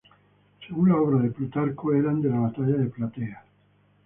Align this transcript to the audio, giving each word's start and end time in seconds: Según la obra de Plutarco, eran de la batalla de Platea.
Según 0.67 0.89
la 0.89 0.95
obra 0.95 1.19
de 1.21 1.29
Plutarco, 1.29 1.93
eran 1.93 2.23
de 2.23 2.29
la 2.31 2.39
batalla 2.39 2.73
de 2.75 2.87
Platea. 2.87 3.45